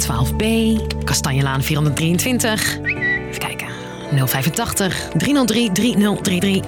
[0.00, 0.44] A12B,
[1.04, 2.78] Kastanjelaan 423.
[2.78, 3.68] Even kijken.
[4.26, 6.60] 085 303 3033.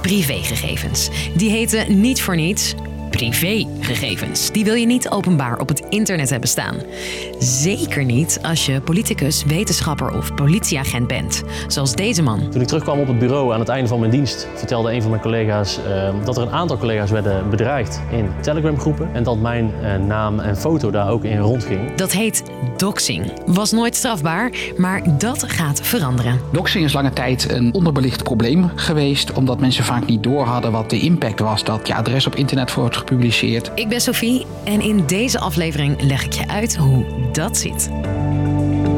[0.00, 1.08] Privégegevens.
[1.34, 2.74] Die heten niet voor niets
[3.12, 4.50] privégegevens.
[4.52, 6.76] Die wil je niet openbaar op het internet hebben staan.
[7.38, 12.48] Zeker niet als je politicus, wetenschapper of politieagent bent, zoals deze man.
[12.50, 15.10] Toen ik terugkwam op het bureau aan het einde van mijn dienst, vertelde een van
[15.10, 19.70] mijn collega's uh, dat er een aantal collega's werden bedreigd in Telegram-groepen en dat mijn
[19.82, 21.94] uh, naam en foto daar ook in rondging.
[21.94, 22.42] Dat heet
[22.76, 23.32] doxing.
[23.46, 26.40] Was nooit strafbaar, maar dat gaat veranderen.
[26.52, 31.00] Doxing is lange tijd een onderbelicht probleem geweest, omdat mensen vaak niet doorhadden wat de
[31.00, 33.01] impact was dat je adres op internet wordt
[33.74, 37.88] Ik ben Sophie en in deze aflevering leg ik je uit hoe dat zit.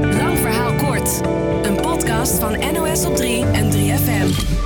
[0.00, 1.20] Lang verhaal kort.
[1.62, 4.62] Een podcast van NOS op 3 en 3FM.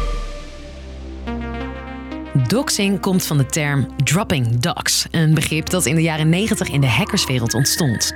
[2.47, 6.81] Doxing komt van de term dropping docs, een begrip dat in de jaren 90 in
[6.81, 8.15] de hackerswereld ontstond.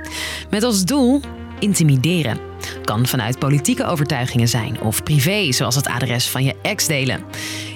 [0.49, 1.21] Met als doel
[1.63, 2.39] intimideren.
[2.83, 7.23] Kan vanuit politieke overtuigingen zijn of privé, zoals het adres van je ex delen.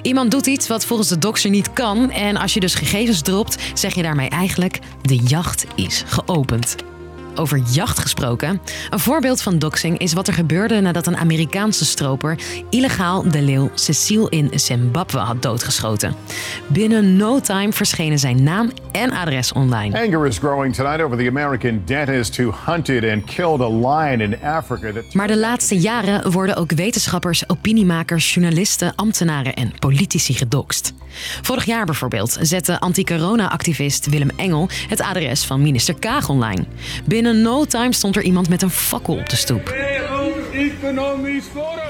[0.02, 3.58] Iemand doet iets wat volgens de doxer niet kan en als je dus gegevens dropt,
[3.74, 6.76] zeg je daarmee eigenlijk de jacht is geopend.
[7.38, 8.62] Over jacht gesproken.
[8.90, 13.72] Een voorbeeld van doxing is wat er gebeurde nadat een Amerikaanse stroper illegaal de leeuw
[13.74, 16.16] Cecile in Zimbabwe had doodgeschoten.
[16.68, 20.06] Binnen no time verschenen zijn naam en adres online.
[20.06, 24.44] Anger is growing tonight over the American dentist who hunted and killed a lion in
[24.44, 24.92] Africa.
[25.14, 30.94] Maar de laatste jaren worden ook wetenschappers, opiniemakers, journalisten, ambtenaren en politici gedoxt.
[31.42, 36.66] Vorig jaar bijvoorbeeld zette anti-corona-activist Willem Engel het adres van minister Kaag online.
[37.06, 39.76] Binnen no time stond er iemand met een fakkel op de stoep.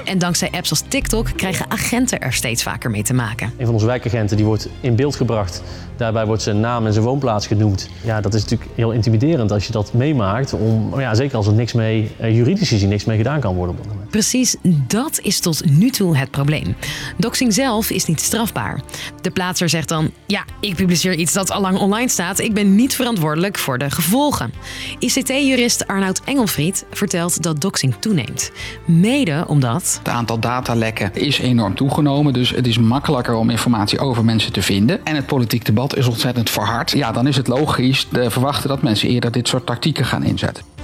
[0.04, 3.52] En dankzij apps als TikTok krijgen agenten er steeds vaker mee te maken.
[3.56, 5.62] Een van onze wijkagenten die wordt in beeld gebracht.
[5.96, 7.88] Daarbij wordt zijn naam en zijn woonplaats genoemd.
[8.04, 10.52] Ja, dat is natuurlijk heel intimiderend als je dat meemaakt.
[10.52, 13.76] Om, ja, zeker als er niks mee, eh, juridisch gezien niks mee gedaan kan worden
[13.76, 13.97] op dat moment.
[14.10, 16.76] Precies, dat is tot nu toe het probleem.
[17.16, 18.80] Doxing zelf is niet strafbaar.
[19.20, 22.38] De plaatser zegt dan: Ja, ik publiceer iets dat al lang online staat.
[22.38, 24.52] Ik ben niet verantwoordelijk voor de gevolgen.
[24.98, 28.50] ICT-jurist Arnoud Engelfried vertelt dat doxing toeneemt.
[28.84, 29.96] Mede omdat.
[29.98, 32.32] Het aantal datalekken is enorm toegenomen.
[32.32, 35.04] Dus het is makkelijker om informatie over mensen te vinden.
[35.04, 36.90] En het politiek debat is ontzettend verhard.
[36.90, 40.77] Ja, dan is het logisch te verwachten dat mensen eerder dit soort tactieken gaan inzetten.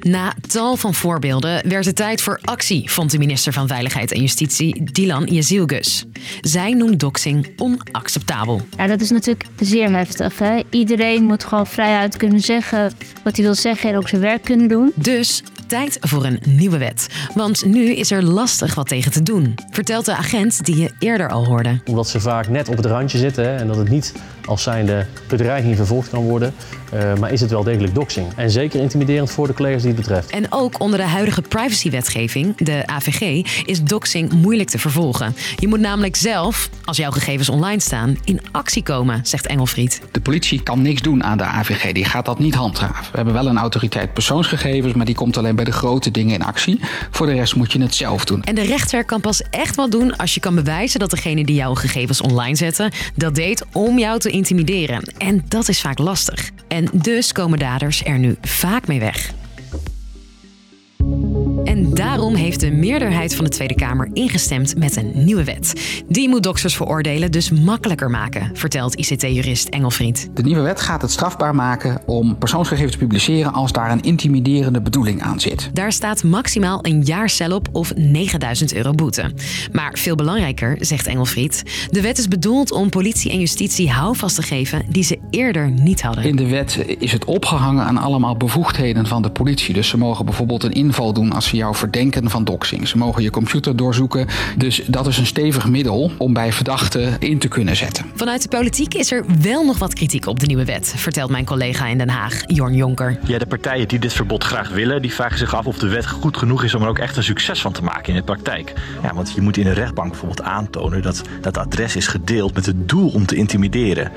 [0.00, 4.20] Na tal van voorbeelden werd het tijd voor actie, vond de minister van Veiligheid en
[4.20, 6.04] Justitie, Dilan Jezilgus.
[6.40, 8.60] Zij noemt doxing onacceptabel.
[8.76, 10.38] Ja, dat is natuurlijk zeer heftig.
[10.38, 10.62] Hè?
[10.70, 12.92] Iedereen moet gewoon vrijuit kunnen zeggen
[13.24, 14.92] wat hij wil zeggen en ook zijn werk kunnen doen.
[14.94, 17.06] Dus tijd voor een nieuwe wet.
[17.34, 21.28] Want nu is er lastig wat tegen te doen, vertelt de agent die je eerder
[21.28, 21.80] al hoorde.
[21.84, 24.14] Omdat ze vaak net op het randje zitten en dat het niet
[24.48, 26.54] als zijnde bedreiging vervolgd kan worden,
[26.94, 28.26] uh, maar is het wel degelijk doxing.
[28.36, 30.30] En zeker intimiderend voor de collega's die het betreft.
[30.30, 35.34] En ook onder de huidige privacywetgeving, de AVG, is doxing moeilijk te vervolgen.
[35.56, 40.00] Je moet namelijk zelf, als jouw gegevens online staan, in actie komen, zegt Engelfried.
[40.10, 43.04] De politie kan niks doen aan de AVG, die gaat dat niet handhaven.
[43.10, 46.42] We hebben wel een autoriteit persoonsgegevens, maar die komt alleen bij de grote dingen in
[46.42, 46.80] actie.
[47.10, 48.42] Voor de rest moet je het zelf doen.
[48.42, 51.54] En de rechter kan pas echt wat doen als je kan bewijzen dat degene die
[51.54, 55.12] jouw gegevens online zetten, dat deed om jou te intimideren.
[55.18, 56.50] En dat is vaak lastig.
[56.68, 59.32] En dus komen daders er nu vaak mee weg.
[61.78, 66.02] En daarom heeft de meerderheid van de Tweede Kamer ingestemd met een nieuwe wet.
[66.08, 70.30] Die moet doxers veroordelen dus makkelijker maken, vertelt ICT-jurist Engelfried.
[70.34, 74.80] De nieuwe wet gaat het strafbaar maken om persoonsgegevens te publiceren als daar een intimiderende
[74.80, 75.70] bedoeling aan zit.
[75.72, 79.32] Daar staat maximaal een jaar cel op of 9000 euro boete.
[79.72, 84.42] Maar veel belangrijker, zegt Engelfried, de wet is bedoeld om politie en justitie houvast te
[84.42, 86.24] geven die ze eerder niet hadden.
[86.24, 89.74] In de wet is het opgehangen aan allemaal bevoegdheden van de politie.
[89.74, 92.88] Dus ze mogen bijvoorbeeld een inval doen als ze jou verdenken van doxing.
[92.88, 94.26] Ze mogen je computer doorzoeken.
[94.56, 98.04] Dus dat is een stevig middel om bij verdachten in te kunnen zetten.
[98.14, 101.44] Vanuit de politiek is er wel nog wat kritiek op de nieuwe wet, vertelt mijn
[101.44, 103.18] collega in Den Haag, Jorn Jonker.
[103.26, 106.06] Ja, de partijen die dit verbod graag willen, die vragen zich af of de wet
[106.06, 108.72] goed genoeg is om er ook echt een succes van te maken in de praktijk.
[109.02, 112.66] Ja, want je moet in een rechtbank bijvoorbeeld aantonen dat dat adres is gedeeld met
[112.66, 114.12] het doel om te intimideren.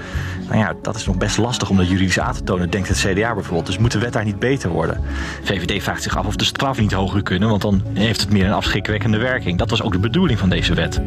[0.47, 2.97] Nou ja, dat is nog best lastig om dat juridisch aan te tonen, denkt het
[2.97, 3.65] CDA bijvoorbeeld.
[3.65, 5.01] Dus moet de wet daar niet beter worden?
[5.43, 8.53] VVD vraagt zich af of de straf niet hoger want dan heeft het meer een
[8.53, 9.57] afschrikwekkende werking.
[9.57, 11.01] Dat was ook de bedoeling van deze wet.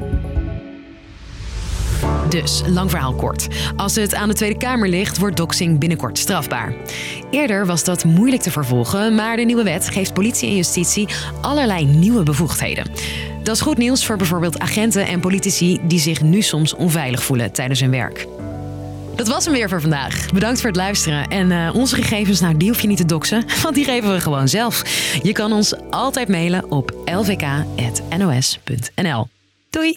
[2.29, 3.49] Dus, lang verhaal kort.
[3.77, 6.75] Als het aan de Tweede Kamer ligt, wordt doxing binnenkort strafbaar.
[7.31, 11.09] Eerder was dat moeilijk te vervolgen, maar de nieuwe wet geeft politie en justitie
[11.41, 12.87] allerlei nieuwe bevoegdheden.
[13.43, 17.53] Dat is goed nieuws voor bijvoorbeeld agenten en politici die zich nu soms onveilig voelen
[17.53, 18.27] tijdens hun werk.
[19.17, 20.33] Dat was hem weer voor vandaag.
[20.33, 21.29] Bedankt voor het luisteren.
[21.29, 24.21] En uh, onze gegevens, nou, die hoef je niet te doxen, want die geven we
[24.21, 24.83] gewoon zelf.
[25.23, 27.67] Je kan ons altijd mailen op lvk.nos.nl.
[29.71, 29.97] Doei!